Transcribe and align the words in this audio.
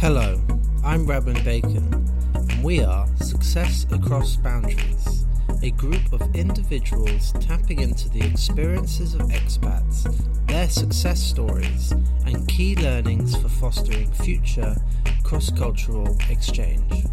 Hello, 0.00 0.40
I'm 0.84 1.06
Redmond 1.06 1.44
Bacon, 1.44 1.92
and 2.32 2.62
we 2.62 2.84
are 2.84 3.08
Success 3.16 3.84
Across 3.90 4.36
Boundaries, 4.36 5.26
a 5.64 5.72
group 5.72 6.12
of 6.12 6.22
individuals 6.36 7.32
tapping 7.40 7.80
into 7.80 8.08
the 8.10 8.24
experiences 8.24 9.14
of 9.14 9.22
expats, 9.22 10.06
their 10.46 10.68
success 10.68 11.20
stories, 11.20 11.90
and 12.26 12.46
key 12.46 12.76
learnings 12.76 13.34
for 13.34 13.48
fostering 13.48 14.12
future 14.12 14.76
cross 15.24 15.50
cultural 15.50 16.16
exchange. 16.30 17.06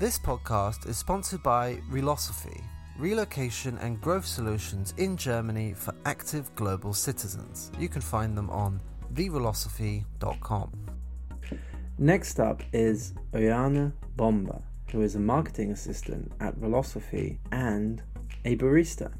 This 0.00 0.18
podcast 0.18 0.88
is 0.88 0.98
sponsored 0.98 1.44
by 1.44 1.78
Relosophy, 1.88 2.64
relocation 2.98 3.78
and 3.78 4.00
growth 4.00 4.26
solutions 4.26 4.92
in 4.96 5.16
Germany 5.16 5.72
for 5.72 5.94
active 6.04 6.52
global 6.56 6.92
citizens. 6.92 7.70
You 7.78 7.88
can 7.88 8.02
find 8.02 8.36
them 8.36 8.50
on 8.50 8.80
therelosophy.com. 9.14 10.72
Next 11.98 12.40
up 12.40 12.60
is 12.72 13.14
Ioana 13.32 13.92
Bomba, 14.16 14.60
who 14.90 15.02
is 15.02 15.14
a 15.14 15.20
marketing 15.20 15.70
assistant 15.70 16.32
at 16.40 16.56
Relosophy 16.56 17.38
and 17.52 18.02
a 18.44 18.56
barista. 18.56 19.12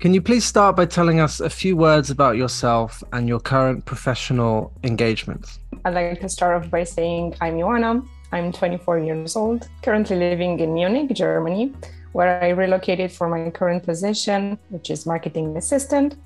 Can 0.00 0.12
you 0.12 0.20
please 0.20 0.44
start 0.44 0.74
by 0.74 0.86
telling 0.86 1.20
us 1.20 1.38
a 1.38 1.48
few 1.48 1.76
words 1.76 2.10
about 2.10 2.36
yourself 2.36 3.04
and 3.12 3.28
your 3.28 3.38
current 3.38 3.84
professional 3.84 4.72
engagements? 4.82 5.60
I'd 5.84 5.94
like 5.94 6.20
to 6.20 6.28
start 6.28 6.64
off 6.64 6.68
by 6.68 6.82
saying 6.82 7.36
I'm 7.40 7.54
Ioana. 7.54 8.04
I'm 8.32 8.50
24 8.50 8.98
years 8.98 9.36
old, 9.36 9.68
currently 9.82 10.16
living 10.16 10.58
in 10.58 10.74
Munich, 10.74 11.12
Germany, 11.14 11.72
where 12.10 12.42
I 12.42 12.48
relocated 12.48 13.12
for 13.12 13.28
my 13.28 13.50
current 13.50 13.84
position, 13.84 14.58
which 14.70 14.90
is 14.90 15.06
marketing 15.06 15.56
assistant. 15.56 16.16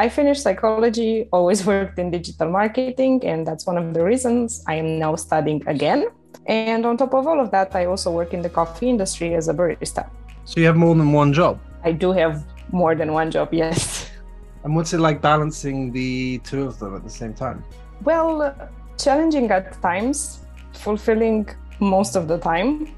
I 0.00 0.08
finished 0.08 0.42
psychology, 0.42 1.28
always 1.32 1.66
worked 1.72 1.98
in 1.98 2.10
digital 2.10 2.50
marketing, 2.50 3.24
and 3.24 3.44
that's 3.46 3.66
one 3.66 3.76
of 3.76 3.94
the 3.94 4.04
reasons 4.04 4.62
I 4.66 4.74
am 4.76 4.98
now 4.98 5.16
studying 5.16 5.66
again. 5.66 6.08
And 6.46 6.86
on 6.86 6.96
top 6.96 7.14
of 7.14 7.26
all 7.26 7.40
of 7.40 7.50
that, 7.50 7.74
I 7.74 7.86
also 7.86 8.10
work 8.12 8.32
in 8.32 8.40
the 8.40 8.48
coffee 8.48 8.88
industry 8.88 9.34
as 9.34 9.48
a 9.48 9.54
barista. 9.54 10.08
So 10.44 10.60
you 10.60 10.66
have 10.66 10.76
more 10.76 10.94
than 10.94 11.12
one 11.12 11.32
job? 11.32 11.58
I 11.84 11.92
do 11.92 12.12
have 12.12 12.44
more 12.70 12.94
than 12.94 13.12
one 13.12 13.30
job, 13.30 13.52
yes. 13.52 14.10
And 14.64 14.74
what's 14.74 14.92
it 14.92 14.98
like 14.98 15.22
balancing 15.22 15.92
the 15.92 16.38
two 16.38 16.64
of 16.64 16.78
them 16.80 16.96
at 16.96 17.04
the 17.04 17.10
same 17.10 17.32
time? 17.32 17.64
Well, 18.02 18.42
uh, 18.42 18.52
challenging 18.98 19.50
at 19.50 19.80
times, 19.80 20.40
fulfilling 20.72 21.48
most 21.80 22.16
of 22.16 22.26
the 22.26 22.38
time. 22.38 22.92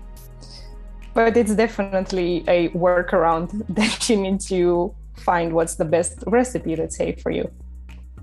But 1.12 1.36
it's 1.36 1.54
definitely 1.54 2.44
a 2.48 2.70
workaround 2.70 3.66
that 3.74 4.08
you 4.08 4.16
need 4.16 4.40
to 4.48 4.94
find 5.20 5.52
what's 5.52 5.76
the 5.76 5.84
best 5.84 6.24
recipe, 6.26 6.76
let's 6.76 6.96
say, 6.96 7.12
for 7.16 7.30
you. 7.30 7.50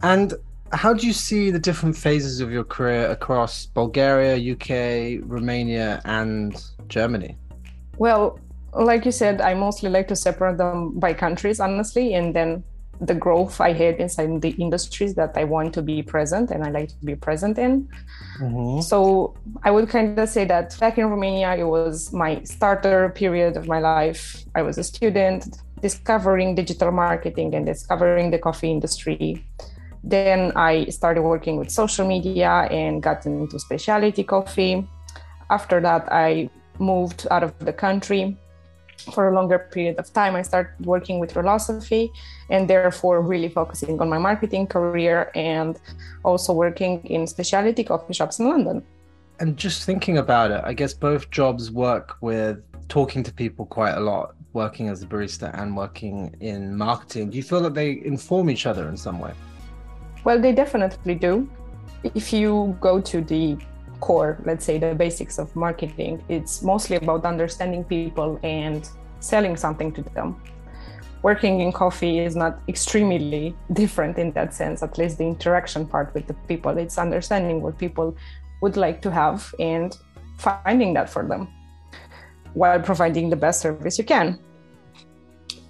And 0.02 0.34
how 0.74 0.94
do 0.94 1.08
you 1.08 1.14
see 1.14 1.50
the 1.52 1.60
different 1.60 1.96
phases 1.96 2.42
of 2.42 2.52
your 2.52 2.64
career 2.64 3.10
across 3.10 3.66
Bulgaria, 3.68 4.36
UK, 4.54 5.22
Romania, 5.26 6.02
and 6.06 6.62
Germany? 6.88 7.38
Well, 7.98 8.40
like 8.74 9.06
you 9.06 9.12
said, 9.12 9.42
I 9.42 9.54
mostly 9.54 9.90
like 9.90 10.08
to 10.10 10.16
separate 10.16 10.58
them 10.58 11.00
by 11.00 11.14
countries, 11.14 11.60
honestly, 11.60 12.14
and 12.14 12.36
then 12.36 12.64
the 13.00 13.14
growth 13.14 13.62
I 13.62 13.74
had 13.74 13.96
inside 14.00 14.42
the 14.42 14.50
industries 14.52 15.14
that 15.16 15.38
I 15.38 15.44
want 15.44 15.74
to 15.76 15.82
be 15.82 16.02
present 16.02 16.50
and 16.50 16.64
I 16.64 16.72
like 16.72 16.90
to 16.90 17.06
be 17.06 17.16
present 17.16 17.58
in. 17.60 17.88
Mm-hmm. 18.40 18.82
So 18.82 19.36
I 19.64 19.72
would 19.72 19.90
kind 19.90 20.18
of 20.18 20.28
say 20.30 20.46
that 20.46 20.76
back 20.80 20.98
in 20.98 21.06
Romania, 21.08 21.56
it 21.56 21.64
was 21.64 22.12
my 22.12 22.42
starter 22.44 23.10
period 23.10 23.56
of 23.56 23.68
my 23.68 23.80
life. 23.80 24.44
I 24.56 24.64
was 24.64 24.78
a 24.78 24.84
student, 24.84 25.62
discovering 25.82 26.56
digital 26.56 26.92
marketing 26.92 27.54
and 27.56 27.66
discovering 27.66 28.32
the 28.32 28.40
coffee 28.40 28.72
industry. 28.72 29.46
Then 30.04 30.52
I 30.56 30.86
started 30.86 31.22
working 31.22 31.58
with 31.58 31.70
social 31.70 32.08
media 32.08 32.68
and 32.72 33.02
got 33.02 33.26
into 33.26 33.60
specialty 33.60 34.24
coffee. 34.24 34.88
After 35.50 35.82
that, 35.82 36.08
I 36.12 36.50
moved 36.80 37.28
out 37.32 37.44
of 37.44 37.58
the 37.60 37.74
country 37.74 38.38
for 39.14 39.30
a 39.30 39.34
longer 39.34 39.60
period 39.60 39.98
of 39.98 40.12
time. 40.14 40.36
I 40.36 40.42
started 40.42 40.86
working 40.86 41.20
with 41.20 41.34
Relosophy 41.34 42.10
and 42.50 42.70
therefore 42.70 43.22
really 43.22 43.50
focusing 43.50 44.00
on 44.02 44.10
my 44.10 44.18
marketing 44.18 44.68
career 44.68 45.32
and 45.36 45.80
also 46.24 46.54
working 46.54 47.04
in 47.06 47.28
specialty 47.28 47.84
coffee 47.84 48.14
shops 48.14 48.40
in 48.40 48.50
London. 48.50 48.84
And 49.40 49.56
just 49.56 49.84
thinking 49.84 50.18
about 50.18 50.52
it, 50.52 50.62
I 50.64 50.74
guess 50.74 50.94
both 50.94 51.30
jobs 51.30 51.72
work 51.72 52.18
with 52.22 52.64
talking 52.90 53.22
to 53.24 53.32
people 53.32 53.66
quite 53.66 53.94
a 53.94 54.00
lot 54.00 54.37
working 54.58 54.90
as 54.90 55.04
a 55.04 55.08
barista 55.14 55.48
and 55.60 55.78
working 55.84 56.36
in 56.40 56.76
marketing, 56.76 57.30
do 57.30 57.38
you 57.38 57.44
feel 57.52 57.62
that 57.62 57.76
they 57.82 57.90
inform 58.14 58.50
each 58.50 58.66
other 58.66 58.90
in 58.90 58.98
some 58.98 59.20
way? 59.26 59.34
Well, 60.26 60.40
they 60.42 60.54
definitely 60.64 61.16
do. 61.16 61.34
If 62.22 62.34
you 62.34 62.76
go 62.82 63.00
to 63.12 63.22
the 63.22 63.58
core, 64.00 64.32
let's 64.50 64.66
say 64.66 64.76
the 64.78 64.94
basics 65.06 65.36
of 65.44 65.56
marketing, 65.56 66.24
it's 66.28 66.62
mostly 66.62 66.96
about 66.98 67.24
understanding 67.34 67.84
people 67.84 68.40
and 68.44 68.90
selling 69.20 69.56
something 69.56 69.92
to 69.98 70.02
them. 70.18 70.30
Working 71.24 71.62
in 71.62 71.72
coffee 71.72 72.20
is 72.20 72.36
not 72.36 72.54
extremely 72.68 73.56
different 73.74 74.18
in 74.18 74.32
that 74.38 74.54
sense, 74.54 74.84
at 74.84 74.98
least 74.98 75.18
the 75.18 75.28
interaction 75.36 75.86
part 75.94 76.14
with 76.14 76.26
the 76.28 76.36
people. 76.50 76.78
It's 76.78 76.98
understanding 76.98 77.62
what 77.62 77.78
people 77.78 78.16
would 78.62 78.78
like 78.78 79.02
to 79.02 79.12
have 79.12 79.54
and 79.60 79.98
finding 80.38 80.94
that 80.94 81.10
for 81.10 81.24
them 81.32 81.48
while 82.54 82.80
providing 82.80 83.30
the 83.30 83.36
best 83.36 83.62
service 83.62 83.98
you 83.98 84.04
can. 84.04 84.40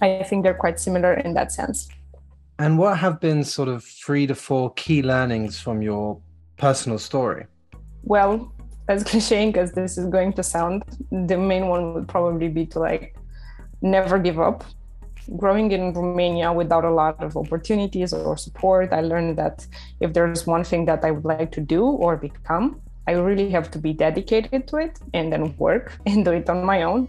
I 0.00 0.22
think 0.22 0.44
they're 0.44 0.54
quite 0.54 0.78
similar 0.78 1.14
in 1.14 1.34
that 1.34 1.52
sense. 1.52 1.88
And 2.58 2.76
what 2.76 2.98
have 2.98 3.20
been 3.20 3.44
sort 3.44 3.68
of 3.68 3.84
three 3.84 4.26
to 4.26 4.34
four 4.34 4.72
key 4.74 5.02
learnings 5.02 5.60
from 5.60 5.80
your 5.80 6.20
personal 6.56 6.98
story? 6.98 7.46
Well, 8.02 8.52
as 8.88 9.04
cliche 9.10 9.52
as 9.52 9.72
this 9.72 9.98
is 9.98 10.06
going 10.06 10.32
to 10.34 10.42
sound, 10.42 10.82
the 11.10 11.38
main 11.38 11.68
one 11.68 11.94
would 11.94 12.08
probably 12.08 12.48
be 12.48 12.66
to 12.66 12.80
like 12.80 13.16
never 13.80 14.18
give 14.18 14.40
up. 14.40 14.64
Growing 15.36 15.70
in 15.72 15.92
Romania 15.92 16.52
without 16.52 16.84
a 16.84 16.90
lot 16.90 17.22
of 17.22 17.36
opportunities 17.36 18.12
or 18.14 18.36
support, 18.36 18.92
I 18.92 19.02
learned 19.02 19.36
that 19.36 19.66
if 20.00 20.14
there's 20.14 20.46
one 20.46 20.64
thing 20.64 20.86
that 20.86 21.04
I 21.04 21.10
would 21.10 21.26
like 21.26 21.52
to 21.52 21.60
do 21.60 21.84
or 21.84 22.16
become, 22.16 22.80
I 23.06 23.12
really 23.12 23.50
have 23.50 23.70
to 23.72 23.78
be 23.78 23.92
dedicated 23.92 24.66
to 24.68 24.76
it 24.78 24.98
and 25.12 25.32
then 25.32 25.54
work 25.58 25.98
and 26.06 26.24
do 26.24 26.32
it 26.32 26.48
on 26.48 26.64
my 26.64 26.82
own. 26.82 27.08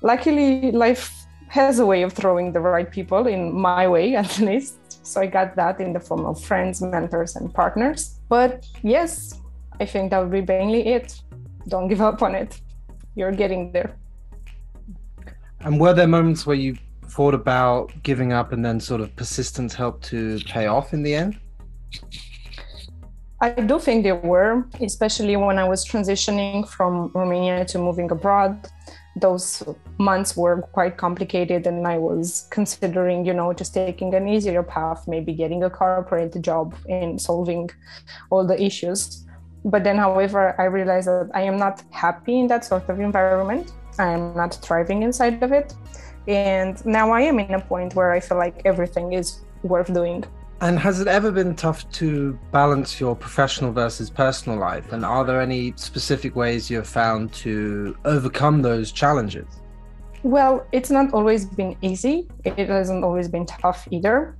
Luckily, 0.00 0.70
life 0.70 1.17
has 1.48 1.78
a 1.78 1.86
way 1.86 2.02
of 2.02 2.12
throwing 2.12 2.52
the 2.52 2.60
right 2.60 2.90
people 2.90 3.26
in 3.26 3.52
my 3.52 3.88
way, 3.88 4.14
at 4.24 4.38
least. 4.38 4.76
So 5.06 5.20
I 5.20 5.26
got 5.26 5.56
that 5.56 5.80
in 5.80 5.92
the 5.92 6.00
form 6.00 6.26
of 6.26 6.42
friends, 6.42 6.82
mentors, 6.82 7.36
and 7.36 7.52
partners. 7.52 8.20
But 8.28 8.66
yes, 8.82 9.40
I 9.80 9.86
think 9.86 10.10
that 10.10 10.18
would 10.18 10.30
be 10.30 10.42
mainly 10.42 10.86
it. 10.86 11.20
Don't 11.68 11.88
give 11.88 12.00
up 12.00 12.22
on 12.22 12.34
it. 12.34 12.60
You're 13.14 13.32
getting 13.32 13.72
there. 13.72 13.96
And 15.60 15.80
were 15.80 15.92
there 15.92 16.06
moments 16.06 16.46
where 16.46 16.56
you 16.56 16.76
thought 17.06 17.34
about 17.34 17.92
giving 18.02 18.32
up 18.32 18.52
and 18.52 18.64
then 18.64 18.78
sort 18.78 19.00
of 19.00 19.14
persistence 19.16 19.74
helped 19.74 20.04
to 20.04 20.38
pay 20.46 20.66
off 20.66 20.92
in 20.92 21.02
the 21.02 21.14
end? 21.14 21.38
I 23.40 23.50
do 23.50 23.78
think 23.78 24.02
there 24.02 24.16
were, 24.16 24.66
especially 24.80 25.36
when 25.36 25.58
I 25.58 25.64
was 25.68 25.86
transitioning 25.86 26.68
from 26.68 27.10
Romania 27.14 27.64
to 27.66 27.78
moving 27.78 28.10
abroad. 28.10 28.68
Those 29.16 29.64
months 29.98 30.36
were 30.36 30.62
quite 30.62 30.96
complicated, 30.96 31.66
and 31.66 31.86
I 31.86 31.98
was 31.98 32.46
considering, 32.50 33.24
you 33.24 33.34
know, 33.34 33.52
just 33.52 33.74
taking 33.74 34.14
an 34.14 34.28
easier 34.28 34.62
path, 34.62 35.08
maybe 35.08 35.32
getting 35.32 35.64
a 35.64 35.70
corporate 35.70 36.40
job 36.40 36.74
and 36.88 37.20
solving 37.20 37.70
all 38.30 38.46
the 38.46 38.62
issues. 38.62 39.24
But 39.64 39.82
then, 39.82 39.98
however, 39.98 40.54
I 40.60 40.64
realized 40.64 41.08
that 41.08 41.30
I 41.34 41.42
am 41.42 41.56
not 41.56 41.82
happy 41.90 42.38
in 42.38 42.46
that 42.46 42.64
sort 42.64 42.88
of 42.88 43.00
environment. 43.00 43.72
I 43.98 44.12
am 44.12 44.34
not 44.36 44.54
thriving 44.54 45.02
inside 45.02 45.42
of 45.42 45.50
it. 45.52 45.74
And 46.28 46.84
now 46.86 47.10
I 47.10 47.22
am 47.22 47.38
in 47.40 47.54
a 47.54 47.60
point 47.60 47.94
where 47.94 48.12
I 48.12 48.20
feel 48.20 48.38
like 48.38 48.62
everything 48.64 49.14
is 49.14 49.40
worth 49.62 49.92
doing. 49.92 50.24
And 50.60 50.76
has 50.78 51.00
it 51.00 51.06
ever 51.06 51.30
been 51.30 51.54
tough 51.54 51.88
to 51.92 52.36
balance 52.50 52.98
your 52.98 53.14
professional 53.14 53.72
versus 53.72 54.10
personal 54.10 54.58
life? 54.58 54.92
And 54.92 55.04
are 55.04 55.24
there 55.24 55.40
any 55.40 55.72
specific 55.76 56.34
ways 56.34 56.68
you 56.68 56.78
have 56.78 56.88
found 56.88 57.32
to 57.44 57.96
overcome 58.04 58.62
those 58.62 58.90
challenges? 58.90 59.46
Well, 60.24 60.66
it's 60.72 60.90
not 60.90 61.14
always 61.14 61.46
been 61.46 61.76
easy. 61.80 62.28
It 62.44 62.68
hasn't 62.68 63.04
always 63.04 63.28
been 63.28 63.46
tough 63.46 63.86
either. 63.92 64.36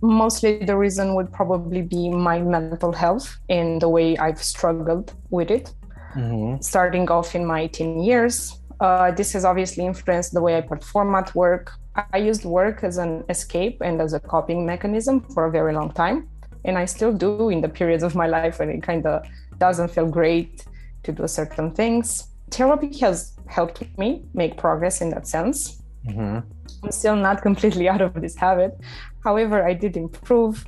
Mostly 0.00 0.64
the 0.64 0.76
reason 0.76 1.14
would 1.14 1.30
probably 1.32 1.82
be 1.82 2.08
my 2.08 2.40
mental 2.40 2.92
health 2.92 3.36
and 3.50 3.82
the 3.82 3.90
way 3.90 4.16
I've 4.16 4.42
struggled 4.42 5.12
with 5.28 5.50
it. 5.50 5.74
Mm-hmm. 6.16 6.62
Starting 6.62 7.10
off 7.10 7.34
in 7.34 7.44
my 7.44 7.66
teen 7.66 8.02
years, 8.02 8.58
uh, 8.80 9.10
this 9.10 9.34
has 9.34 9.44
obviously 9.44 9.84
influenced 9.84 10.32
the 10.32 10.40
way 10.40 10.56
I 10.56 10.62
perform 10.62 11.14
at 11.14 11.34
work, 11.34 11.72
I 12.12 12.18
used 12.18 12.44
work 12.44 12.84
as 12.84 12.98
an 12.98 13.24
escape 13.28 13.80
and 13.80 14.00
as 14.00 14.12
a 14.12 14.20
coping 14.20 14.64
mechanism 14.64 15.20
for 15.20 15.46
a 15.46 15.50
very 15.50 15.72
long 15.72 15.90
time. 15.92 16.28
And 16.64 16.78
I 16.78 16.84
still 16.84 17.12
do 17.12 17.50
in 17.50 17.60
the 17.60 17.68
periods 17.68 18.02
of 18.02 18.14
my 18.14 18.26
life 18.26 18.58
when 18.58 18.70
it 18.70 18.82
kind 18.82 19.06
of 19.06 19.26
doesn't 19.58 19.88
feel 19.88 20.06
great 20.06 20.64
to 21.04 21.12
do 21.12 21.26
certain 21.26 21.72
things. 21.72 22.28
Therapy 22.50 22.96
has 22.98 23.32
helped 23.46 23.82
me 23.98 24.22
make 24.34 24.56
progress 24.56 25.00
in 25.00 25.10
that 25.10 25.26
sense. 25.26 25.82
Mm-hmm. 26.06 26.38
I'm 26.84 26.92
still 26.92 27.16
not 27.16 27.42
completely 27.42 27.88
out 27.92 28.00
of 28.00 28.14
this 28.14 28.36
habit. 28.36 28.78
However, 29.24 29.66
I 29.66 29.74
did 29.74 29.96
improve. 29.96 30.64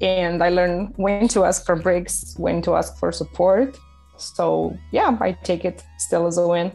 and 0.00 0.42
I 0.42 0.48
learned 0.48 0.92
when 0.96 1.28
to 1.28 1.44
ask 1.44 1.64
for 1.64 1.76
breaks, 1.76 2.34
when 2.36 2.60
to 2.62 2.74
ask 2.74 2.98
for 2.98 3.12
support. 3.12 3.78
So 4.16 4.76
yeah, 4.90 5.16
I 5.20 5.32
take 5.32 5.64
it 5.64 5.84
still 5.98 6.26
as 6.26 6.36
a 6.36 6.46
win. 6.46 6.72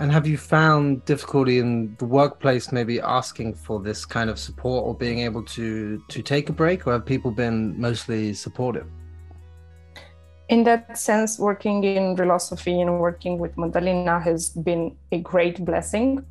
And 0.00 0.10
have 0.10 0.26
you 0.26 0.38
found 0.38 1.04
difficulty 1.04 1.58
in 1.58 1.94
the 1.98 2.06
workplace 2.06 2.72
maybe 2.72 3.02
asking 3.02 3.52
for 3.52 3.80
this 3.80 4.06
kind 4.06 4.30
of 4.30 4.38
support 4.38 4.86
or 4.86 4.94
being 4.94 5.18
able 5.18 5.42
to 5.56 6.02
to 6.08 6.22
take 6.22 6.48
a 6.48 6.54
break 6.54 6.86
or 6.86 6.92
have 6.92 7.04
people 7.04 7.30
been 7.30 7.78
mostly 7.78 8.32
supportive? 8.32 8.86
In 10.48 10.64
that 10.64 10.96
sense, 10.96 11.38
working 11.38 11.84
in 11.84 12.16
Relosophy 12.16 12.80
and 12.80 12.98
working 12.98 13.38
with 13.38 13.54
Madalina 13.56 14.22
has 14.22 14.48
been 14.48 14.96
a 15.12 15.18
great 15.18 15.62
blessing. 15.66 16.24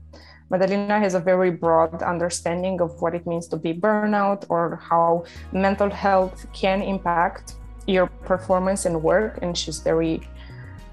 Madalina 0.52 1.00
has 1.00 1.14
a 1.14 1.20
very 1.20 1.52
broad 1.52 2.02
understanding 2.02 2.82
of 2.82 3.00
what 3.04 3.14
it 3.14 3.28
means 3.28 3.48
to 3.50 3.56
be 3.56 3.72
burnout 3.72 4.46
or 4.50 4.78
how 4.78 5.26
mental 5.52 5.92
health 5.92 6.48
can 6.54 6.82
impact 6.82 7.54
your 7.86 8.08
performance 8.26 8.88
in 8.88 9.02
work, 9.04 9.38
and 9.44 9.56
she's 9.56 9.80
very 9.80 10.22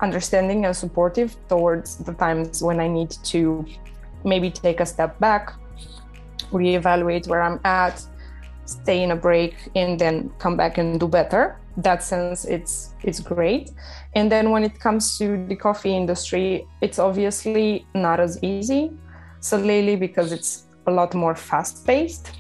understanding 0.00 0.64
and 0.64 0.76
supportive 0.76 1.36
towards 1.48 1.96
the 1.98 2.12
times 2.14 2.62
when 2.62 2.80
I 2.80 2.88
need 2.88 3.10
to 3.24 3.64
maybe 4.24 4.50
take 4.50 4.80
a 4.80 4.86
step 4.86 5.18
back, 5.20 5.52
reevaluate 6.52 7.28
where 7.28 7.42
I'm 7.42 7.60
at, 7.64 8.02
stay 8.64 9.02
in 9.02 9.12
a 9.12 9.16
break, 9.16 9.54
and 9.74 9.98
then 9.98 10.30
come 10.38 10.56
back 10.56 10.78
and 10.78 10.98
do 10.98 11.08
better. 11.08 11.58
That 11.76 12.02
sense, 12.02 12.44
it's 12.44 12.94
it's 13.04 13.20
great. 13.20 13.70
And 14.14 14.32
then 14.32 14.50
when 14.50 14.64
it 14.64 14.80
comes 14.80 15.18
to 15.18 15.46
the 15.46 15.56
coffee 15.56 15.94
industry, 15.94 16.66
it's 16.80 16.98
obviously 16.98 17.86
not 17.94 18.18
as 18.18 18.42
easy. 18.42 18.92
So 19.40 19.58
lately, 19.58 19.96
because 19.96 20.32
it's 20.32 20.66
a 20.86 20.90
lot 20.90 21.14
more 21.14 21.34
fast-paced, 21.34 22.32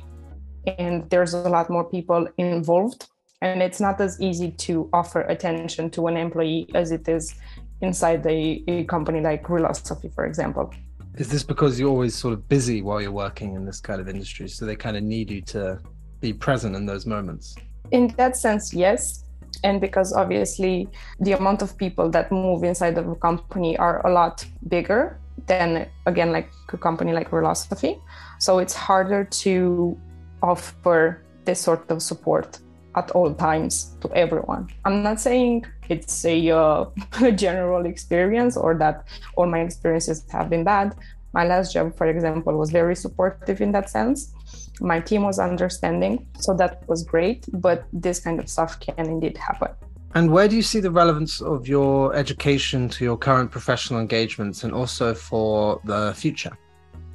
and 0.78 1.08
there's 1.10 1.34
a 1.34 1.48
lot 1.48 1.68
more 1.68 1.84
people 1.84 2.26
involved 2.38 3.08
and 3.42 3.62
it's 3.62 3.80
not 3.80 4.00
as 4.00 4.20
easy 4.20 4.50
to 4.50 4.88
offer 4.92 5.22
attention 5.22 5.90
to 5.90 6.06
an 6.06 6.16
employee 6.16 6.68
as 6.74 6.90
it 6.90 7.06
is 7.08 7.34
inside 7.82 8.26
a, 8.26 8.64
a 8.68 8.84
company 8.84 9.20
like 9.20 9.44
Relosophy, 9.44 10.12
for 10.14 10.24
example. 10.24 10.72
Is 11.16 11.28
this 11.28 11.42
because 11.42 11.78
you're 11.78 11.90
always 11.90 12.14
sort 12.14 12.32
of 12.34 12.48
busy 12.48 12.82
while 12.82 13.00
you're 13.00 13.12
working 13.12 13.54
in 13.54 13.64
this 13.64 13.80
kind 13.80 14.00
of 14.00 14.08
industry, 14.08 14.48
so 14.48 14.64
they 14.64 14.76
kind 14.76 14.96
of 14.96 15.02
need 15.02 15.30
you 15.30 15.42
to 15.42 15.78
be 16.20 16.32
present 16.32 16.74
in 16.76 16.86
those 16.86 17.06
moments? 17.06 17.56
In 17.90 18.08
that 18.16 18.36
sense, 18.36 18.72
yes. 18.72 19.24
And 19.64 19.80
because 19.80 20.12
obviously 20.12 20.88
the 21.20 21.32
amount 21.32 21.62
of 21.62 21.76
people 21.76 22.10
that 22.10 22.30
move 22.30 22.64
inside 22.64 22.98
of 22.98 23.08
a 23.08 23.14
company 23.14 23.76
are 23.78 24.06
a 24.06 24.12
lot 24.12 24.44
bigger 24.68 25.18
than, 25.46 25.88
again, 26.06 26.32
like 26.32 26.50
a 26.72 26.78
company 26.78 27.12
like 27.12 27.30
Relosophy. 27.30 28.00
So 28.38 28.58
it's 28.58 28.74
harder 28.74 29.24
to 29.24 29.98
offer 30.42 31.22
this 31.44 31.60
sort 31.60 31.90
of 31.90 32.02
support 32.02 32.58
at 32.96 33.10
all 33.12 33.32
times 33.34 33.94
to 34.00 34.10
everyone. 34.14 34.68
I'm 34.84 35.02
not 35.02 35.20
saying 35.20 35.66
it's 35.88 36.24
a, 36.24 36.50
uh, 36.50 36.86
a 37.22 37.32
general 37.46 37.86
experience 37.86 38.56
or 38.56 38.74
that 38.78 39.06
all 39.36 39.46
my 39.46 39.60
experiences 39.60 40.24
have 40.30 40.50
been 40.50 40.64
bad. 40.64 40.96
My 41.32 41.44
last 41.44 41.74
job, 41.74 41.94
for 41.94 42.06
example, 42.06 42.56
was 42.56 42.70
very 42.70 42.96
supportive 42.96 43.60
in 43.60 43.70
that 43.72 43.90
sense. 43.90 44.32
My 44.80 45.00
team 45.00 45.22
was 45.22 45.38
understanding, 45.38 46.26
so 46.38 46.54
that 46.54 46.88
was 46.88 47.04
great. 47.04 47.46
But 47.52 47.84
this 47.92 48.20
kind 48.20 48.40
of 48.40 48.48
stuff 48.48 48.80
can 48.80 49.06
indeed 49.06 49.36
happen. 49.36 49.68
And 50.14 50.32
where 50.32 50.48
do 50.48 50.56
you 50.56 50.62
see 50.62 50.80
the 50.80 50.90
relevance 50.90 51.42
of 51.42 51.68
your 51.68 52.14
education 52.14 52.88
to 52.90 53.04
your 53.04 53.18
current 53.18 53.50
professional 53.50 54.00
engagements 54.00 54.64
and 54.64 54.72
also 54.72 55.12
for 55.12 55.78
the 55.84 56.14
future? 56.16 56.56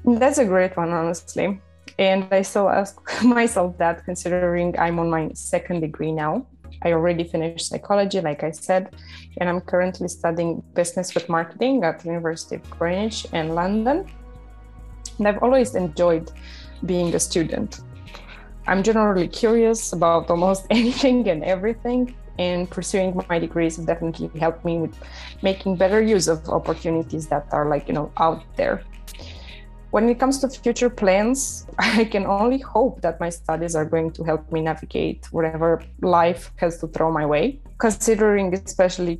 That's 0.05 0.37
a 0.37 0.45
great 0.45 0.77
one, 0.77 0.91
honestly. 0.91 1.59
And 2.01 2.27
I 2.31 2.41
still 2.41 2.67
ask 2.67 2.99
myself 3.23 3.77
that 3.77 4.03
considering 4.05 4.73
I'm 4.79 4.97
on 4.97 5.11
my 5.11 5.29
second 5.33 5.81
degree 5.81 6.11
now. 6.11 6.47
I 6.81 6.93
already 6.93 7.23
finished 7.23 7.69
psychology, 7.69 8.19
like 8.21 8.41
I 8.43 8.49
said, 8.49 8.95
and 9.37 9.47
I'm 9.47 9.61
currently 9.61 10.07
studying 10.07 10.63
business 10.73 11.13
with 11.13 11.29
marketing 11.29 11.83
at 11.83 11.99
the 11.99 12.07
University 12.07 12.55
of 12.55 12.67
Greenwich 12.71 13.27
in 13.33 13.53
London. 13.53 14.09
And 15.19 15.27
I've 15.27 15.43
always 15.43 15.75
enjoyed 15.75 16.31
being 16.87 17.13
a 17.13 17.19
student. 17.19 17.81
I'm 18.65 18.81
generally 18.81 19.27
curious 19.27 19.93
about 19.93 20.31
almost 20.31 20.65
anything 20.71 21.29
and 21.29 21.43
everything, 21.43 22.15
and 22.39 22.67
pursuing 22.67 23.13
my 23.29 23.37
degrees 23.37 23.77
definitely 23.77 24.31
helped 24.39 24.65
me 24.65 24.79
with 24.79 24.97
making 25.43 25.75
better 25.75 26.01
use 26.01 26.27
of 26.27 26.49
opportunities 26.49 27.27
that 27.27 27.45
are 27.51 27.69
like, 27.69 27.87
you 27.87 27.93
know, 27.93 28.11
out 28.17 28.41
there. 28.55 28.81
When 29.91 30.07
it 30.07 30.19
comes 30.19 30.39
to 30.39 30.47
future 30.47 30.89
plans, 30.89 31.67
I 31.79 32.05
can 32.05 32.25
only 32.25 32.59
hope 32.59 33.01
that 33.01 33.19
my 33.19 33.29
studies 33.29 33.75
are 33.75 33.85
going 33.85 34.11
to 34.11 34.23
help 34.23 34.49
me 34.49 34.61
navigate 34.61 35.27
whatever 35.31 35.83
life 36.01 36.51
has 36.55 36.79
to 36.79 36.87
throw 36.87 37.11
my 37.11 37.25
way, 37.25 37.59
considering 37.77 38.53
especially 38.53 39.19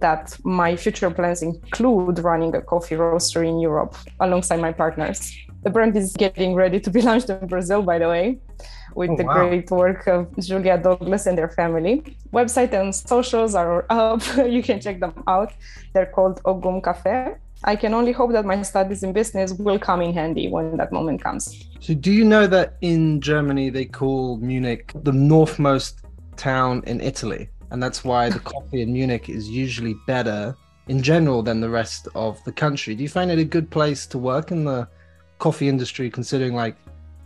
that 0.00 0.36
my 0.42 0.74
future 0.74 1.10
plans 1.10 1.42
include 1.42 2.18
running 2.18 2.52
a 2.56 2.60
coffee 2.60 2.96
roastery 2.96 3.48
in 3.48 3.60
Europe 3.60 3.94
alongside 4.18 4.60
my 4.60 4.72
partners. 4.72 5.32
The 5.62 5.70
brand 5.70 5.96
is 5.96 6.14
getting 6.14 6.54
ready 6.54 6.80
to 6.80 6.90
be 6.90 7.00
launched 7.08 7.30
in 7.30 7.46
Brazil, 7.46 7.82
by 7.82 7.98
the 8.00 8.08
way, 8.08 8.40
with 8.96 9.10
oh, 9.10 9.16
the 9.16 9.24
wow. 9.24 9.34
great 9.34 9.70
work 9.70 10.08
of 10.08 10.36
Julia 10.38 10.78
Douglas 10.78 11.26
and 11.26 11.38
their 11.38 11.50
family. 11.50 12.16
Website 12.32 12.72
and 12.72 12.92
socials 12.92 13.54
are 13.54 13.86
up. 13.90 14.22
you 14.36 14.64
can 14.64 14.80
check 14.80 14.98
them 14.98 15.22
out. 15.28 15.52
They're 15.94 16.06
called 16.06 16.42
Ogum 16.42 16.82
Cafe. 16.82 17.36
I 17.64 17.74
can 17.74 17.92
only 17.92 18.12
hope 18.12 18.32
that 18.32 18.44
my 18.44 18.62
studies 18.62 19.02
in 19.02 19.12
business 19.12 19.52
will 19.52 19.78
come 19.78 20.00
in 20.00 20.14
handy 20.14 20.48
when 20.48 20.76
that 20.76 20.92
moment 20.92 21.22
comes. 21.22 21.66
So, 21.80 21.94
do 21.94 22.12
you 22.12 22.24
know 22.24 22.46
that 22.46 22.76
in 22.82 23.20
Germany 23.20 23.70
they 23.70 23.84
call 23.84 24.36
Munich 24.38 24.92
the 25.02 25.12
northmost 25.12 26.02
town 26.36 26.82
in 26.86 27.00
Italy? 27.00 27.48
And 27.70 27.82
that's 27.82 28.04
why 28.04 28.30
the 28.30 28.38
coffee 28.54 28.82
in 28.82 28.92
Munich 28.92 29.28
is 29.28 29.48
usually 29.48 29.96
better 30.06 30.56
in 30.86 31.02
general 31.02 31.42
than 31.42 31.60
the 31.60 31.68
rest 31.68 32.08
of 32.14 32.42
the 32.44 32.52
country. 32.52 32.94
Do 32.94 33.02
you 33.02 33.08
find 33.08 33.30
it 33.30 33.38
a 33.38 33.44
good 33.44 33.70
place 33.70 34.06
to 34.06 34.18
work 34.18 34.50
in 34.50 34.64
the 34.64 34.88
coffee 35.38 35.68
industry, 35.68 36.10
considering 36.10 36.54
like 36.54 36.76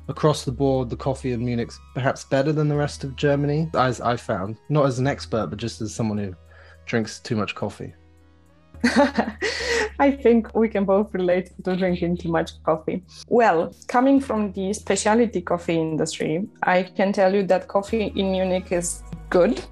across 0.09 0.45
the 0.45 0.53
board 0.53 0.91
the 0.91 0.97
coffee 0.97 1.33
in 1.33 1.45
Munich's 1.45 1.79
perhaps 1.95 2.25
better 2.25 2.53
than 2.53 2.69
the 2.69 2.77
rest 2.77 3.05
of 3.05 3.17
Germany? 3.17 3.71
As 3.75 4.01
I 4.01 4.17
found, 4.17 4.57
not 4.69 4.87
as 4.87 4.99
an 4.99 5.07
expert, 5.07 5.49
but 5.49 5.59
just 5.59 5.81
as 5.81 5.95
someone 5.95 6.19
who 6.19 6.35
drinks 6.87 7.21
too 7.21 7.37
much 7.37 7.55
coffee. 7.55 7.95
I 10.03 10.11
think 10.11 10.53
we 10.53 10.69
can 10.69 10.85
both 10.85 11.15
relate 11.15 11.53
to 11.63 11.77
drinking 11.77 12.17
too 12.17 12.29
much 12.29 12.61
coffee. 12.65 13.05
Well, 13.29 13.73
coming 13.87 14.19
from 14.21 14.51
the 14.51 14.73
specialty 14.73 15.41
coffee 15.41 15.79
industry, 15.79 16.49
I 16.65 16.83
can 16.83 17.13
tell 17.13 17.33
you 17.33 17.45
that 17.45 17.69
coffee 17.69 18.13
in 18.17 18.33
Munich 18.33 18.73
is 18.73 19.05
good, 19.31 19.63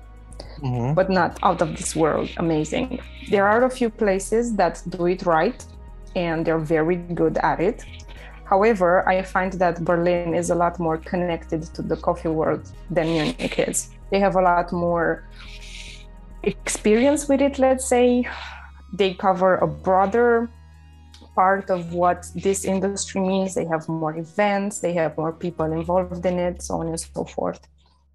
mm-hmm. 0.62 0.94
but 0.94 1.10
not 1.10 1.40
out 1.42 1.60
of 1.60 1.76
this 1.76 1.96
world 1.96 2.30
amazing. 2.36 3.00
There 3.28 3.44
are 3.44 3.64
a 3.64 3.70
few 3.78 3.90
places 3.90 4.54
that 4.54 4.80
do 4.88 5.06
it 5.06 5.26
right 5.26 5.60
and 6.14 6.46
they're 6.46 6.66
very 6.76 6.98
good 7.20 7.36
at 7.38 7.58
it. 7.58 7.84
However, 8.44 9.08
I 9.08 9.22
find 9.22 9.52
that 9.54 9.84
Berlin 9.84 10.34
is 10.34 10.50
a 10.50 10.54
lot 10.54 10.78
more 10.78 10.98
connected 10.98 11.62
to 11.74 11.82
the 11.82 11.96
coffee 11.96 12.28
world 12.40 12.70
than 12.88 13.06
Munich 13.08 13.58
is. 13.58 13.90
They 14.12 14.20
have 14.20 14.36
a 14.36 14.42
lot 14.42 14.70
more 14.70 15.24
experience 16.44 17.28
with 17.28 17.40
it, 17.42 17.58
let's 17.58 17.84
say 17.84 18.28
they 18.92 19.14
cover 19.14 19.56
a 19.56 19.66
broader 19.66 20.50
part 21.34 21.70
of 21.70 21.92
what 21.92 22.26
this 22.34 22.64
industry 22.64 23.20
means. 23.20 23.54
They 23.54 23.64
have 23.66 23.88
more 23.88 24.16
events, 24.16 24.80
they 24.80 24.92
have 24.94 25.16
more 25.16 25.32
people 25.32 25.66
involved 25.72 26.24
in 26.26 26.38
it, 26.38 26.62
so 26.62 26.80
on 26.80 26.88
and 26.88 27.00
so 27.00 27.24
forth. 27.24 27.60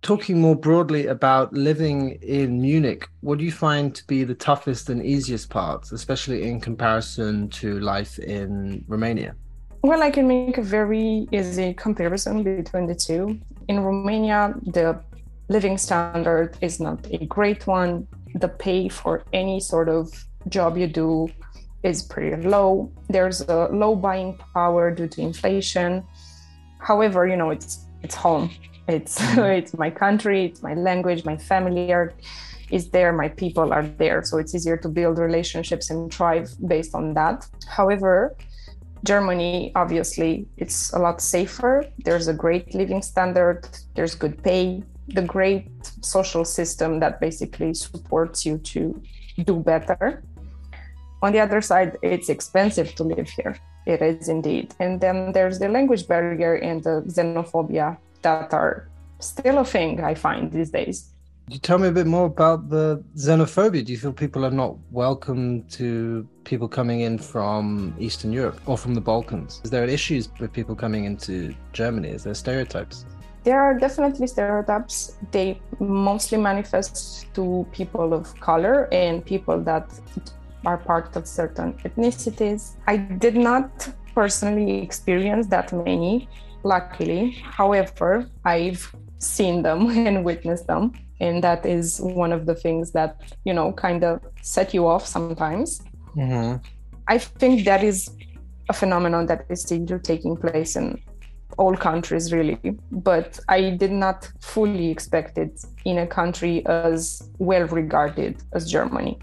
Talking 0.01 0.39
more 0.39 0.55
broadly 0.55 1.08
about 1.08 1.51
living 1.53 2.20
in 2.22 2.62
Munich, 2.62 3.08
what 3.22 3.39
do 3.39 3.44
you 3.44 3.51
find 3.51 3.96
to 3.96 4.05
be 4.05 4.24
the 4.24 4.36
toughest 4.36 4.89
and 4.89 5.03
easiest 5.03 5.50
parts, 5.50 5.91
especially 5.91 6.48
in 6.48 6.62
comparison 6.62 7.50
to 7.50 7.79
life 7.79 8.20
in 8.20 8.84
Romania? 8.88 9.36
Well, 9.82 10.03
I 10.03 10.12
can 10.12 10.27
make 10.27 10.58
a 10.58 10.63
very 10.63 11.27
easy 11.32 11.74
comparison 11.74 12.44
between 12.44 12.88
the 12.88 12.96
two. 12.96 13.39
In 13.67 13.79
Romania, 13.79 14.53
the 14.65 15.00
living 15.48 15.77
standard 15.77 16.58
is 16.62 16.79
not 16.79 17.05
a 17.12 17.25
great 17.25 17.65
one. 17.67 18.08
The 18.36 18.48
pay 18.48 18.89
for 18.89 19.24
any 19.32 19.60
sort 19.60 19.89
of 19.89 20.12
job 20.50 20.78
you 20.78 20.88
do 20.88 21.28
is 21.84 22.04
pretty 22.04 22.36
low. 22.48 22.92
There's 23.10 23.42
a 23.42 23.70
low 23.72 23.96
buying 23.96 24.38
power 24.54 24.92
due 24.92 25.08
to 25.08 25.22
inflation. 25.22 26.04
However, 26.80 27.28
you 27.28 27.38
know, 27.38 27.52
it's 27.52 27.86
it's 28.02 28.16
home. 28.16 28.50
It's 28.88 29.20
mm-hmm. 29.20 29.40
it's 29.60 29.78
my 29.78 29.90
country, 29.90 30.46
it's 30.46 30.62
my 30.62 30.74
language, 30.74 31.25
my 31.25 31.38
family 31.38 31.92
are 31.94 32.14
is 32.72 32.90
there, 32.90 33.14
my 33.14 33.30
people 33.30 33.72
are 33.72 33.84
there. 33.84 34.24
So 34.24 34.38
it's 34.40 34.56
easier 34.56 34.78
to 34.78 34.90
build 34.90 35.20
relationships 35.20 35.90
and 35.92 36.12
thrive 36.12 36.50
based 36.68 36.96
on 36.96 37.14
that. 37.14 37.48
However, 37.68 38.36
Germany, 39.04 39.72
obviously, 39.75 40.48
it's 40.58 40.92
a 40.94 41.00
lot 41.00 41.22
safer. 41.22 41.86
There's 42.04 42.28
a 42.28 42.34
great 42.34 42.74
living 42.74 43.04
standard, 43.04 43.70
there's 43.94 44.16
good 44.16 44.44
pay, 44.44 44.82
the 45.10 45.22
great 45.22 45.70
social 46.02 46.44
system 46.44 47.00
that 47.02 47.20
basically 47.20 47.75
supports 47.75 48.46
you 48.46 48.58
to 48.74 49.00
do 49.44 49.60
better. 49.60 50.24
On 51.22 51.31
the 51.31 51.39
other 51.39 51.62
side, 51.62 51.98
it's 52.01 52.29
expensive 52.29 52.95
to 52.95 53.03
live 53.03 53.29
here. 53.29 53.57
It 53.86 54.01
is 54.01 54.29
indeed. 54.29 54.74
And 54.79 55.00
then 55.00 55.31
there's 55.31 55.60
the 55.60 55.69
language 55.69 56.07
barrier 56.07 56.55
and 56.55 56.84
the 56.84 57.03
xenophobia 57.07 57.98
that 58.22 58.53
are 58.53 58.89
still 59.19 59.60
a 59.60 59.65
thing 59.65 60.03
I 60.03 60.15
find 60.15 60.51
these 60.51 60.72
days. 60.72 61.12
you 61.50 61.60
tell 61.60 61.77
me 61.77 61.88
a 61.88 61.91
bit 61.91 62.07
more 62.07 62.25
about 62.25 62.69
the 62.69 63.03
xenophobia? 63.15 63.86
Do 63.86 63.91
you 63.91 64.00
feel 64.00 64.13
people 64.13 64.43
are 64.45 64.51
not 64.51 64.75
welcome 64.91 65.63
to 65.77 66.27
people 66.43 66.67
coming 66.67 67.01
in 67.01 67.19
from 67.19 67.93
Eastern 68.00 68.31
Europe 68.34 68.60
or 68.65 68.77
from 68.77 68.95
the 68.95 69.01
Balkans? 69.01 69.62
Is 69.63 69.69
there 69.69 69.86
issues 69.86 70.29
with 70.39 70.51
people 70.51 70.75
coming 70.75 71.05
into 71.05 71.53
Germany? 71.72 72.10
Is 72.10 72.24
there 72.24 72.34
stereotypes? 72.34 73.05
There 73.43 73.62
are 73.62 73.77
definitely 73.77 74.25
stereotypes. 74.25 75.17
They 75.31 75.62
mostly 75.79 76.39
manifest 76.39 77.27
to 77.36 77.67
people 77.72 78.13
of 78.13 78.38
color 78.39 78.91
and 78.91 79.24
people 79.24 79.62
that 79.62 79.88
are 80.65 80.77
part 80.77 81.15
of 81.15 81.27
certain 81.27 81.74
ethnicities. 81.86 82.75
I 82.88 82.98
did 82.98 83.36
not 83.36 83.89
personally 84.13 84.81
experience 84.81 85.48
that 85.48 85.72
many, 85.74 86.29
luckily. 86.63 87.31
However, 87.43 88.29
I've 88.43 88.95
seen 89.19 89.63
them 89.63 89.89
and 90.07 90.24
witnessed 90.24 90.67
them. 90.67 90.93
And 91.19 91.43
that 91.43 91.65
is 91.65 92.00
one 92.01 92.34
of 92.34 92.45
the 92.45 92.55
things 92.55 92.91
that, 92.91 93.22
you 93.45 93.53
know, 93.53 93.72
kind 93.72 94.03
of 94.03 94.19
set 94.41 94.74
you 94.74 94.88
off 94.88 95.05
sometimes. 95.05 95.81
Mm-hmm. 96.15 96.57
I 97.07 97.17
think 97.17 97.65
that 97.65 97.84
is 97.84 98.10
a 98.69 98.74
phenomenon 98.74 99.27
that 99.27 99.45
is 99.50 99.62
still 99.62 100.00
taking 100.00 100.36
place 100.36 100.75
in 100.75 101.01
all 101.57 101.75
countries, 101.75 102.34
really. 102.34 102.60
But 102.91 103.39
I 103.48 103.69
did 103.72 103.91
not 103.91 104.29
fully 104.41 104.89
expect 104.89 105.38
it 105.38 105.63
in 105.86 106.00
a 106.00 106.07
country 106.07 106.65
as 106.65 107.29
well 107.38 107.67
regarded 107.67 108.43
as 108.53 108.69
Germany. 108.69 109.19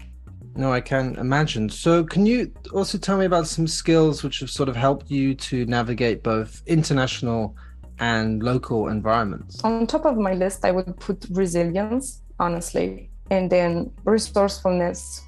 No, 0.55 0.71
I 0.71 0.81
can 0.81 1.15
imagine. 1.15 1.69
So, 1.69 2.03
can 2.03 2.25
you 2.25 2.51
also 2.73 2.97
tell 2.97 3.17
me 3.17 3.25
about 3.25 3.47
some 3.47 3.67
skills 3.67 4.23
which 4.23 4.39
have 4.39 4.51
sort 4.51 4.69
of 4.69 4.75
helped 4.75 5.09
you 5.09 5.33
to 5.35 5.65
navigate 5.65 6.21
both 6.21 6.61
international 6.67 7.55
and 7.99 8.43
local 8.43 8.87
environments? 8.87 9.63
On 9.63 9.87
top 9.87 10.05
of 10.05 10.17
my 10.17 10.33
list, 10.33 10.63
I 10.63 10.71
would 10.71 10.99
put 10.99 11.25
resilience, 11.31 12.21
honestly, 12.39 13.09
and 13.31 13.49
then 13.49 13.91
resourcefulness, 14.05 15.23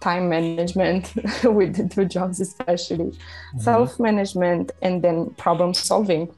time 0.00 0.28
management 0.28 1.14
with 1.44 1.76
the 1.76 1.88
two 1.88 2.04
jobs, 2.04 2.40
especially 2.40 3.06
mm-hmm. 3.06 3.58
self 3.60 3.98
management, 3.98 4.72
and 4.82 5.02
then 5.02 5.30
problem 5.38 5.72
solving. 5.72 6.28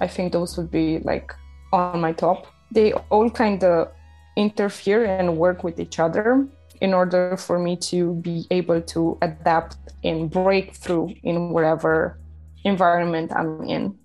I 0.00 0.06
think 0.06 0.32
those 0.32 0.58
would 0.58 0.70
be 0.70 0.98
like 0.98 1.32
on 1.72 2.00
my 2.00 2.12
top. 2.12 2.46
They 2.72 2.92
all 2.92 3.30
kind 3.30 3.64
of 3.64 3.90
interfere 4.36 5.04
and 5.04 5.38
work 5.38 5.64
with 5.64 5.78
each 5.80 5.98
other 5.98 6.46
in 6.84 6.92
order 6.92 7.34
for 7.38 7.58
me 7.58 7.74
to 7.90 8.12
be 8.28 8.46
able 8.50 8.80
to 8.94 9.16
adapt 9.22 9.78
and 10.04 10.30
break 10.30 10.74
through 10.74 11.08
in 11.22 11.48
whatever 11.48 12.18
environment 12.64 13.32
I'm 13.34 13.62
in. 13.62 13.98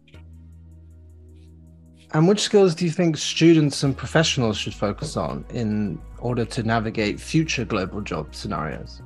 And 2.14 2.26
which 2.26 2.40
skills 2.40 2.74
do 2.74 2.86
you 2.86 2.92
think 2.92 3.18
students 3.18 3.84
and 3.84 3.92
professionals 4.04 4.56
should 4.58 4.74
focus 4.74 5.18
on 5.18 5.44
in 5.54 6.00
order 6.20 6.46
to 6.56 6.64
navigate 6.64 7.20
future 7.20 7.66
global 7.66 8.00
job 8.00 8.34
scenarios? 8.34 9.02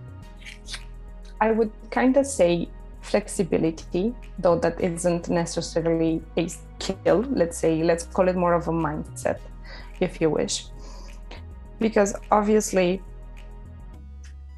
I 1.42 1.50
would 1.52 1.72
kind 1.90 2.16
of 2.16 2.28
say 2.28 2.70
flexibility, 3.02 4.14
though 4.38 4.60
that 4.60 4.80
isn't 4.80 5.30
necessarily 5.30 6.22
a 6.38 6.48
skill. 6.48 7.26
Let's 7.42 7.58
say, 7.58 7.82
let's 7.82 8.06
call 8.06 8.28
it 8.30 8.36
more 8.36 8.54
of 8.54 8.68
a 8.68 8.72
mindset, 8.72 9.40
if 10.00 10.22
you 10.22 10.30
wish. 10.30 10.68
Because 11.80 12.14
obviously, 12.32 13.02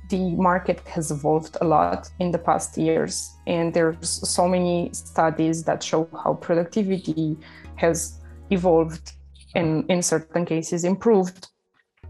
the 0.09 0.31
market 0.35 0.79
has 0.87 1.11
evolved 1.11 1.57
a 1.61 1.65
lot 1.65 2.09
in 2.19 2.31
the 2.31 2.37
past 2.37 2.77
years 2.77 3.33
and 3.47 3.73
there's 3.73 4.09
so 4.29 4.47
many 4.47 4.89
studies 4.93 5.63
that 5.63 5.81
show 5.81 6.07
how 6.23 6.33
productivity 6.35 7.37
has 7.75 8.19
evolved 8.49 9.13
and 9.55 9.89
in 9.89 10.01
certain 10.01 10.45
cases 10.45 10.83
improved 10.83 11.47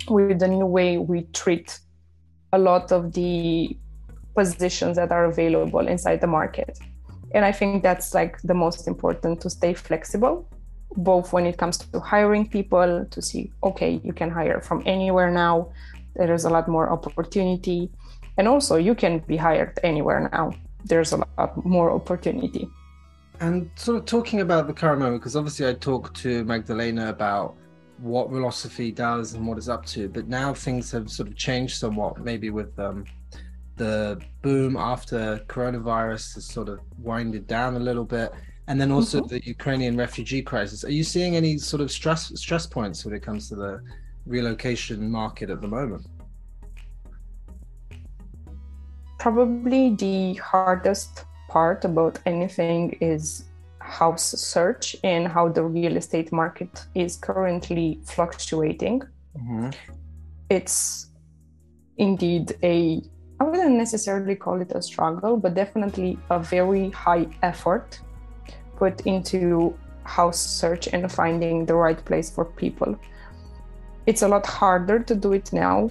with 0.09 0.39
the 0.39 0.47
new 0.47 0.65
way 0.65 0.97
we 0.97 1.23
treat 1.33 1.79
a 2.53 2.57
lot 2.57 2.91
of 2.91 3.13
the 3.13 3.77
positions 4.35 4.97
that 4.97 5.11
are 5.11 5.25
available 5.25 5.87
inside 5.87 6.19
the 6.19 6.27
market. 6.27 6.77
And 7.33 7.43
i 7.45 7.51
think 7.51 7.83
that's 7.83 8.13
like 8.13 8.41
the 8.41 8.53
most 8.53 8.87
important 8.87 9.41
to 9.41 9.49
stay 9.49 9.73
flexible 9.73 10.49
both 10.97 11.33
when 11.33 11.45
it 11.45 11.57
comes 11.57 11.77
to 11.77 11.99
hiring 11.99 12.47
people 12.47 13.05
to 13.09 13.21
see 13.21 13.51
okay 13.63 13.99
you 14.03 14.13
can 14.13 14.29
hire 14.29 14.61
from 14.61 14.81
anywhere 14.85 15.29
now 15.29 15.69
there's 16.15 16.45
a 16.45 16.49
lot 16.49 16.67
more 16.67 16.89
opportunity. 16.89 17.89
And 18.37 18.47
also 18.47 18.75
you 18.75 18.95
can 18.95 19.19
be 19.19 19.37
hired 19.37 19.79
anywhere 19.83 20.29
now. 20.31 20.53
There's 20.83 21.13
a 21.13 21.17
lot 21.37 21.65
more 21.65 21.91
opportunity. 21.91 22.67
And 23.39 23.69
sort 23.75 23.97
of 23.97 24.05
talking 24.05 24.41
about 24.41 24.67
the 24.67 24.73
current 24.73 24.99
moment 24.99 25.21
because 25.21 25.35
obviously 25.35 25.67
i 25.67 25.73
talked 25.73 26.15
to 26.15 26.45
magdalena 26.45 27.09
about 27.09 27.57
what 27.97 28.29
Relosophy 28.29 28.95
does 28.95 29.33
and 29.33 29.45
what 29.45 29.57
it's 29.57 29.67
up 29.67 29.85
to 29.87 30.07
but 30.07 30.29
now 30.29 30.53
things 30.53 30.89
have 30.91 31.09
sort 31.09 31.27
of 31.27 31.35
changed 31.35 31.75
somewhat 31.77 32.17
maybe 32.23 32.49
with 32.49 32.77
um, 32.79 33.03
the 33.75 34.21
boom 34.41 34.77
after 34.77 35.37
coronavirus 35.47 36.35
has 36.35 36.45
sort 36.45 36.69
of 36.69 36.79
winded 36.97 37.45
down 37.45 37.75
a 37.75 37.79
little 37.79 38.05
bit 38.05 38.31
and 38.67 38.79
then 38.79 38.91
also 38.91 39.19
mm-hmm. 39.19 39.35
the 39.35 39.45
ukrainian 39.45 39.95
refugee 39.97 40.41
crisis. 40.41 40.83
Are 40.83 40.91
you 40.91 41.03
seeing 41.03 41.35
any 41.35 41.57
sort 41.57 41.81
of 41.81 41.91
stress 41.91 42.31
stress 42.39 42.65
points 42.65 43.05
when 43.05 43.13
it 43.13 43.21
comes 43.21 43.49
to 43.49 43.55
the 43.55 43.81
relocation 44.25 45.09
market 45.09 45.49
at 45.49 45.61
the 45.61 45.67
moment? 45.67 46.05
Probably 49.19 49.95
the 49.95 50.35
hardest 50.35 51.25
part 51.49 51.85
about 51.85 52.19
anything 52.25 52.97
is 53.01 53.45
house 53.79 54.23
search 54.23 54.95
and 55.03 55.27
how 55.27 55.47
the 55.47 55.63
real 55.63 55.95
estate 55.97 56.31
market 56.31 56.85
is 56.95 57.17
currently 57.17 57.99
fluctuating. 58.03 59.01
Mm-hmm. 59.37 59.69
It's 60.49 61.11
indeed 61.97 62.57
a, 62.63 63.01
I 63.39 63.43
wouldn't 63.43 63.75
necessarily 63.75 64.35
call 64.35 64.61
it 64.61 64.71
a 64.73 64.81
struggle, 64.81 65.37
but 65.37 65.53
definitely 65.53 66.17
a 66.29 66.39
very 66.39 66.89
high 66.91 67.27
effort 67.43 67.99
put 68.75 69.01
into 69.01 69.77
house 70.03 70.39
search 70.39 70.87
and 70.93 71.11
finding 71.11 71.65
the 71.65 71.75
right 71.75 72.03
place 72.05 72.29
for 72.29 72.45
people 72.45 72.97
it's 74.05 74.21
a 74.21 74.27
lot 74.27 74.45
harder 74.45 74.99
to 74.99 75.15
do 75.15 75.33
it 75.33 75.51
now 75.51 75.89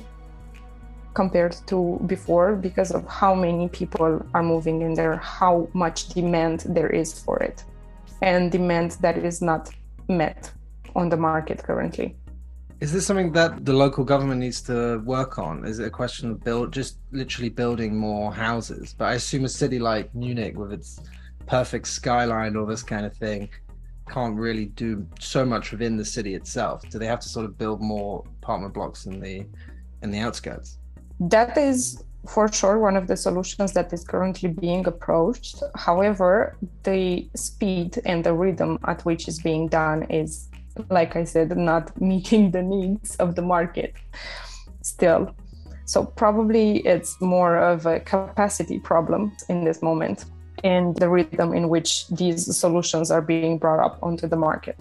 compared 1.14 1.56
to 1.66 2.00
before 2.06 2.56
because 2.56 2.90
of 2.90 3.06
how 3.06 3.35
many 3.35 3.68
people 3.68 4.25
are 4.35 4.42
moving 4.42 4.83
in 4.83 4.94
there, 4.94 5.16
how 5.16 5.68
much 5.73 6.09
demand 6.09 6.64
there 6.68 6.90
is 6.90 7.18
for 7.23 7.38
it, 7.38 7.64
and 8.23 8.50
demand 8.50 8.92
that 9.00 9.16
is 9.18 9.40
not 9.40 9.71
met 10.09 10.50
on 10.97 11.09
the 11.09 11.16
market 11.16 11.62
currently. 11.62 12.16
Is 12.80 12.92
this 12.92 13.06
something 13.06 13.33
that 13.33 13.64
the 13.64 13.73
local 13.73 14.04
government 14.04 14.40
needs 14.40 14.61
to 14.62 14.99
work 15.04 15.38
on? 15.38 15.64
Is 15.64 15.78
it 15.78 15.87
a 15.87 15.90
question 15.90 16.30
of 16.30 16.42
build 16.42 16.73
just 16.73 16.99
literally 17.12 17.49
building 17.49 17.97
more 17.97 18.33
houses? 18.33 18.94
But 18.99 19.06
I 19.06 19.14
assume 19.14 19.44
a 19.44 19.49
city 19.49 19.78
like 19.78 20.14
Munich 20.14 20.56
with 20.59 20.73
its 20.73 21.00
perfect 21.47 21.87
skyline, 21.87 22.56
all 22.56 22.66
this 22.66 22.83
kind 22.83 23.06
of 23.06 23.16
thing, 23.16 23.49
can't 24.08 24.37
really 24.37 24.66
do 24.66 25.06
so 25.18 25.44
much 25.44 25.70
within 25.73 25.96
the 25.96 26.04
city 26.04 26.34
itself. 26.34 26.88
Do 26.90 26.99
they 26.99 27.06
have 27.06 27.20
to 27.20 27.28
sort 27.28 27.46
of 27.46 27.56
build 27.58 27.80
more 27.80 28.25
apartment 28.42 28.75
blocks 28.75 29.06
in 29.06 29.20
the 29.20 29.46
in 30.02 30.11
the 30.11 30.18
outskirts? 30.18 30.78
That 31.20 31.56
is 31.56 32.02
for 32.26 32.50
sure 32.50 32.78
one 32.78 32.96
of 32.96 33.06
the 33.06 33.16
solutions 33.16 33.73
that 33.73 33.92
is 33.92 34.04
currently 34.04 34.49
being 34.49 34.87
approached. 34.87 35.62
However, 35.75 36.56
the 36.82 37.28
speed 37.34 38.00
and 38.04 38.25
the 38.25 38.34
rhythm 38.34 38.78
at 38.87 39.04
which 39.04 39.28
is 39.28 39.40
being 39.40 39.68
done 39.68 40.04
is, 40.04 40.49
like 40.90 41.16
I 41.16 41.25
said, 41.25 41.56
not 41.56 41.99
meeting 42.12 42.50
the 42.50 42.62
needs 42.62 43.16
of 43.16 43.34
the 43.34 43.42
market 43.42 43.94
still. 44.82 45.34
So 45.87 46.04
probably 46.04 46.78
it's 46.78 47.20
more 47.20 47.58
of 47.58 47.84
a 47.84 48.00
capacity 48.00 48.78
problem 48.78 49.37
in 49.50 49.64
this 49.64 49.82
moment 49.82 50.25
and 50.64 50.97
the 50.97 51.09
rhythm 51.09 51.52
in 51.52 51.68
which 51.68 52.09
these 52.09 52.56
solutions 52.56 53.11
are 53.11 53.23
being 53.23 53.59
brought 53.59 53.85
up 53.85 53.99
onto 54.02 54.26
the 54.26 54.37
market. 54.37 54.76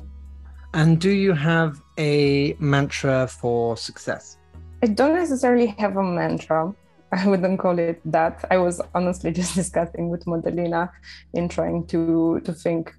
And 0.73 0.99
do 0.99 1.11
you 1.11 1.33
have 1.33 1.79
a 1.99 2.55
mantra 2.59 3.27
for 3.27 3.77
success? 3.77 4.37
I 4.81 4.87
don't 4.87 5.13
necessarily 5.13 5.67
have 5.77 5.97
a 5.97 6.03
mantra. 6.03 6.73
I 7.11 7.27
wouldn't 7.27 7.59
call 7.59 7.77
it 7.77 8.01
that. 8.05 8.43
I 8.49 8.57
was 8.57 8.81
honestly 8.95 9.31
just 9.41 9.53
discussing 9.53 10.09
with 10.09 10.25
Madalina 10.25 10.89
in 11.33 11.47
trying 11.47 11.85
to 11.87 12.39
to 12.45 12.53
think 12.53 12.95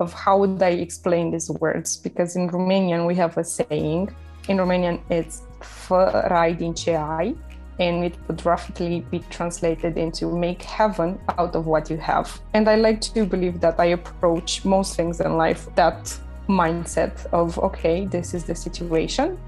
of 0.00 0.14
how 0.14 0.38
would 0.38 0.62
I 0.62 0.70
explain 0.70 1.32
these 1.32 1.50
words 1.50 1.98
because 1.98 2.34
in 2.34 2.48
Romanian 2.48 3.06
we 3.06 3.14
have 3.16 3.36
a 3.36 3.44
saying. 3.44 4.14
In 4.48 4.56
Romanian 4.56 4.98
it's 5.10 5.42
fă 5.60 6.54
din 6.56 6.74
ce 6.74 6.94
ai, 6.96 7.36
and 7.82 8.04
it 8.04 8.14
would 8.28 8.44
roughly 8.46 9.00
be 9.10 9.18
translated 9.36 9.98
into 9.98 10.30
make 10.30 10.62
heaven 10.62 11.18
out 11.36 11.56
of 11.56 11.66
what 11.66 11.90
you 11.90 11.96
have. 11.96 12.40
And 12.54 12.68
I 12.68 12.76
like 12.76 13.00
to 13.00 13.24
believe 13.26 13.60
that 13.60 13.80
I 13.80 13.86
approach 13.86 14.64
most 14.64 14.94
things 14.94 15.20
in 15.20 15.36
life 15.36 15.68
that 15.74 16.16
mindset 16.48 17.26
of 17.32 17.58
okay, 17.58 18.06
this 18.06 18.34
is 18.34 18.44
the 18.44 18.54
situation. 18.54 19.38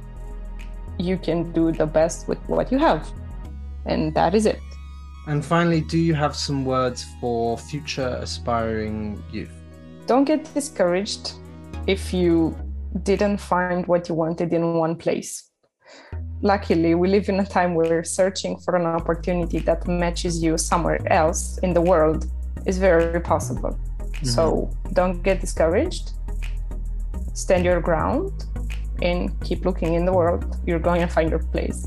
You 0.98 1.16
can 1.16 1.52
do 1.52 1.70
the 1.70 1.86
best 1.86 2.26
with 2.28 2.38
what 2.48 2.72
you 2.72 2.78
have. 2.78 3.08
And 3.86 4.12
that 4.14 4.34
is 4.34 4.46
it. 4.46 4.60
And 5.26 5.44
finally, 5.44 5.80
do 5.80 5.98
you 5.98 6.14
have 6.14 6.34
some 6.34 6.64
words 6.64 7.06
for 7.20 7.56
future 7.56 8.18
aspiring 8.20 9.22
youth? 9.30 9.54
Don't 10.06 10.24
get 10.24 10.52
discouraged 10.54 11.34
if 11.86 12.12
you 12.12 12.56
didn't 13.02 13.38
find 13.38 13.86
what 13.86 14.08
you 14.08 14.14
wanted 14.14 14.52
in 14.52 14.74
one 14.74 14.96
place. 14.96 15.50
Luckily, 16.42 16.94
we 16.94 17.08
live 17.08 17.28
in 17.28 17.40
a 17.40 17.46
time 17.46 17.74
where 17.74 18.04
searching 18.04 18.58
for 18.58 18.76
an 18.76 18.84
opportunity 18.84 19.60
that 19.60 19.88
matches 19.88 20.42
you 20.42 20.58
somewhere 20.58 21.00
else 21.10 21.58
in 21.58 21.72
the 21.72 21.80
world 21.80 22.26
is 22.66 22.78
very 22.78 23.20
possible. 23.20 23.78
Mm-hmm. 24.00 24.26
So 24.26 24.70
don't 24.92 25.22
get 25.22 25.40
discouraged. 25.40 26.12
Stand 27.32 27.64
your 27.64 27.80
ground 27.80 28.44
and 29.02 29.38
keep 29.42 29.64
looking 29.64 29.94
in 29.94 30.04
the 30.04 30.12
world. 30.12 30.56
You're 30.66 30.78
going 30.78 31.00
to 31.00 31.06
find 31.06 31.30
your 31.30 31.40
place. 31.40 31.86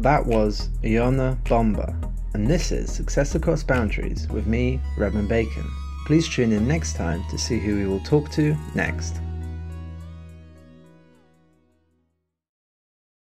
That 0.00 0.24
was 0.24 0.68
Ioana 0.84 1.42
Bomba, 1.48 1.96
and 2.34 2.46
this 2.46 2.70
is 2.70 2.92
Success 2.92 3.34
Across 3.34 3.64
Boundaries 3.64 4.28
with 4.28 4.46
me, 4.46 4.80
Redmond 4.96 5.28
Bacon. 5.28 5.68
Please 6.06 6.28
tune 6.28 6.52
in 6.52 6.68
next 6.68 6.94
time 6.94 7.24
to 7.30 7.36
see 7.36 7.58
who 7.58 7.76
we 7.76 7.86
will 7.86 8.00
talk 8.00 8.30
to 8.32 8.56
next. 8.74 9.16